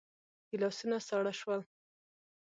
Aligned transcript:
ګيلاسونه 0.49 0.97
ساړه 1.07 1.33
شول. 1.39 1.61